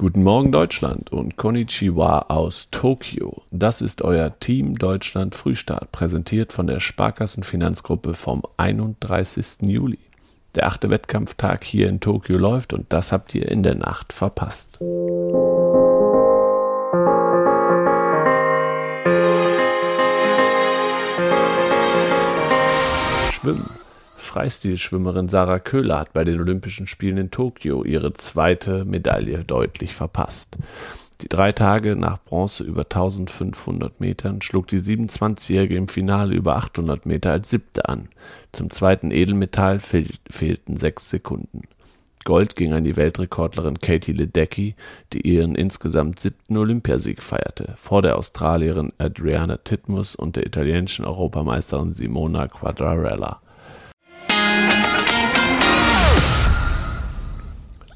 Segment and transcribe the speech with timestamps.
[0.00, 3.42] Guten Morgen Deutschland und Konnichiwa aus Tokio.
[3.50, 9.58] Das ist euer Team Deutschland Frühstart, präsentiert von der Sparkassenfinanzgruppe vom 31.
[9.60, 9.98] Juli.
[10.54, 14.78] Der achte Wettkampftag hier in Tokio läuft und das habt ihr in der Nacht verpasst.
[23.34, 23.79] Schwimmen.
[24.30, 30.56] Freistilschwimmerin Sarah Köhler hat bei den Olympischen Spielen in Tokio ihre zweite Medaille deutlich verpasst.
[31.20, 37.06] Die drei Tage nach Bronze über 1500 Metern schlug die 27-Jährige im Finale über 800
[37.06, 38.08] Meter als siebte an.
[38.52, 41.62] Zum zweiten Edelmetall fehl fehlten sechs Sekunden.
[42.24, 44.76] Gold ging an die Weltrekordlerin Katie Ledecky,
[45.12, 51.92] die ihren insgesamt siebten Olympiasieg feierte, vor der Australierin Adriana Titmus und der italienischen Europameisterin
[51.92, 53.40] Simona Quadrarella.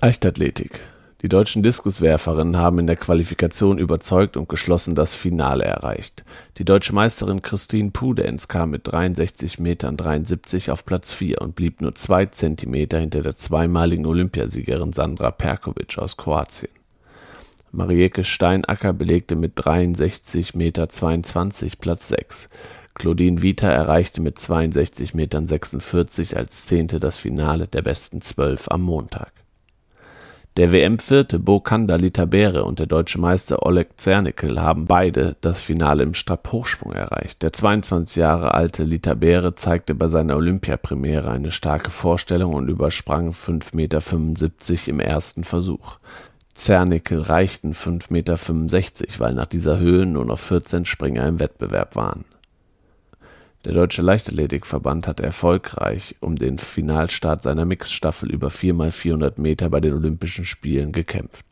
[0.04, 0.80] Leichtathletik.
[1.22, 6.26] Die deutschen Diskuswerferinnen haben in der Qualifikation überzeugt und geschlossen das Finale erreicht.
[6.58, 11.80] Die deutsche Meisterin Christine Pudenz kam mit 63 Metern 73 auf Platz 4 und blieb
[11.80, 16.72] nur zwei Zentimeter hinter der zweimaligen Olympiasiegerin Sandra Perkovic aus Kroatien.
[17.72, 22.50] Marieke Steinacker belegte mit 63 Meter 22 Platz 6.
[22.92, 28.82] Claudine Vita erreichte mit 62 Metern 46 als Zehnte das Finale der besten Zwölf am
[28.82, 29.43] Montag.
[30.56, 36.14] Der WM-Vierte Bokanda Litabere und der deutsche Meister Oleg Zernickel haben beide das Finale im
[36.14, 37.42] Stabhochsprung erreicht.
[37.42, 43.74] Der 22 Jahre alte Litabere zeigte bei seiner Olympiapremiere eine starke Vorstellung und übersprang 5,75
[43.74, 45.98] Meter im ersten Versuch.
[46.52, 48.38] Zernickel reichten 5,65 Meter,
[49.18, 52.24] weil nach dieser Höhe nur noch 14 Springer im Wettbewerb waren.
[53.64, 59.94] Der Deutsche Leichtathletikverband hat erfolgreich um den Finalstart seiner Mixstaffel über 4x400 Meter bei den
[59.94, 61.46] Olympischen Spielen gekämpft.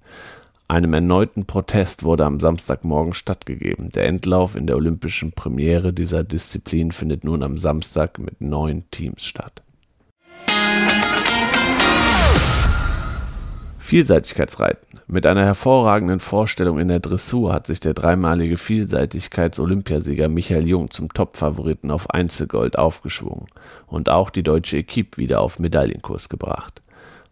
[0.69, 3.89] Einem erneuten Protest wurde am Samstagmorgen stattgegeben.
[3.91, 9.25] Der Endlauf in der olympischen Premiere dieser Disziplin findet nun am Samstag mit neun Teams
[9.25, 9.63] statt.
[13.93, 15.01] Vielseitigkeitsreiten.
[15.07, 21.13] Mit einer hervorragenden Vorstellung in der Dressur hat sich der dreimalige Vielseitigkeits-Olympiasieger Michael Jung zum
[21.13, 23.49] Topfavoriten auf Einzelgold aufgeschwungen
[23.87, 26.81] und auch die deutsche Equipe wieder auf Medaillenkurs gebracht.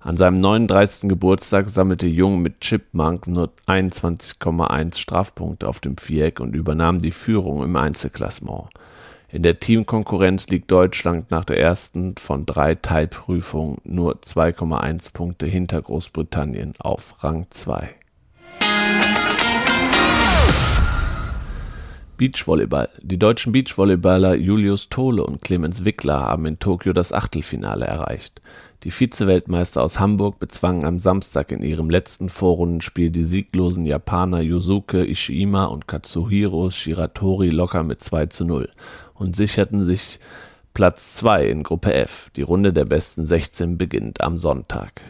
[0.01, 1.09] An seinem 39.
[1.09, 7.65] Geburtstag sammelte Jung mit Chipmunk nur 21,1 Strafpunkte auf dem Viereck und übernahm die Führung
[7.65, 8.69] im Einzelklassement.
[9.33, 15.81] In der Teamkonkurrenz liegt Deutschland nach der ersten von drei Teilprüfungen nur 2,1 Punkte hinter
[15.81, 17.91] Großbritannien auf Rang 2.
[22.17, 22.89] Beachvolleyball.
[23.01, 28.43] Die deutschen Beachvolleyballer Julius Tole und Clemens Wickler haben in Tokio das Achtelfinale erreicht.
[28.83, 35.05] Die Vize-Weltmeister aus Hamburg bezwangen am Samstag in ihrem letzten Vorrundenspiel die sieglosen Japaner Yosuke
[35.07, 38.69] Ishima und Katsuhiro Shiratori locker mit 2 zu 0
[39.21, 40.19] und sicherten sich
[40.75, 42.31] Platz 2 in Gruppe F.
[42.37, 45.01] Die Runde der besten 16 beginnt am Sonntag.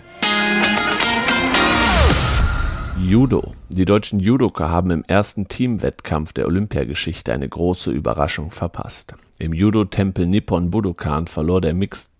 [2.99, 3.55] Judo.
[3.69, 9.15] Die deutschen Judoka haben im ersten Teamwettkampf der Olympiageschichte eine große Überraschung verpasst.
[9.39, 12.11] Im Judo-Tempel Nippon Budokan verlor Mixed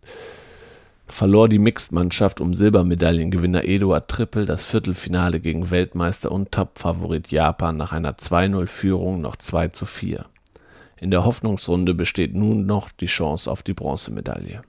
[1.07, 7.93] verlor die Mixed-Mannschaft um Silbermedaillengewinner Eduard Trippel das Viertelfinale gegen Weltmeister und Top-Favorit Japan nach
[7.93, 10.25] einer 2-0-Führung noch 2 zu 4.
[11.01, 14.61] In der Hoffnungsrunde besteht nun noch die Chance auf die Bronzemedaille.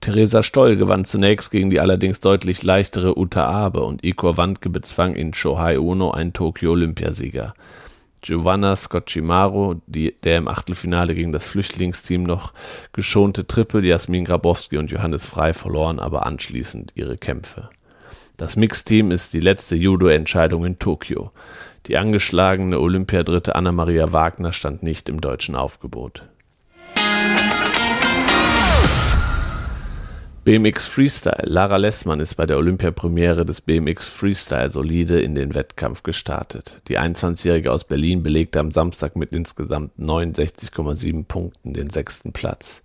[0.00, 5.14] Theresa Stoll gewann zunächst gegen die allerdings deutlich leichtere Uta Abe und Igor Wandke bezwang
[5.14, 7.52] in Shohei Ono einen Tokio-Olympiasieger.
[8.22, 12.54] Giovanna Scocimaro, die, der im Achtelfinale gegen das Flüchtlingsteam noch
[12.92, 17.68] geschonte Triple Jasmin Grabowski und Johannes Frei verloren aber anschließend ihre Kämpfe.
[18.36, 21.32] Das Mixteam ist die letzte Judo-Entscheidung in Tokio.
[21.86, 26.24] Die angeschlagene Olympiadritte Anna-Maria Wagner stand nicht im deutschen Aufgebot.
[30.44, 31.44] BMX Freestyle.
[31.44, 36.82] Lara Lessmann ist bei der Olympiapremiere des BMX Freestyle solide in den Wettkampf gestartet.
[36.88, 42.82] Die 21-Jährige aus Berlin belegte am Samstag mit insgesamt 69,7 Punkten den sechsten Platz.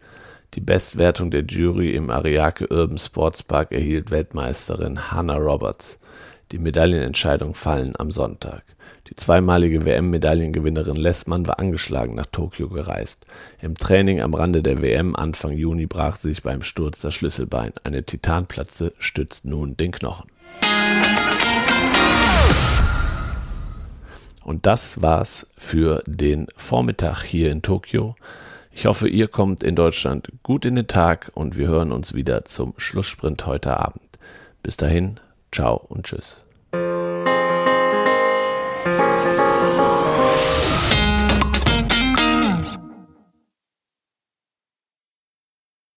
[0.54, 6.00] Die Bestwertung der Jury im Ariake Urban Sports Park erhielt Weltmeisterin Hannah Roberts.
[6.52, 8.64] Die Medaillenentscheidungen fallen am Sonntag.
[9.10, 13.26] Die zweimalige WM-Medaillengewinnerin Lessmann war angeschlagen nach Tokio gereist.
[13.62, 17.74] Im Training am Rande der WM Anfang Juni brach sich beim Sturz das Schlüsselbein.
[17.84, 20.30] Eine Titanplatze stützt nun den Knochen.
[24.44, 28.16] Und das war's für den Vormittag hier in Tokio.
[28.78, 32.46] Ich hoffe, ihr kommt in Deutschland gut in den Tag und wir hören uns wieder
[32.46, 34.20] zum Schlusssprint heute Abend.
[34.62, 35.20] Bis dahin,
[35.52, 36.47] ciao und tschüss.